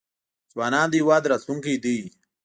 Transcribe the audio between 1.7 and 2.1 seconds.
دی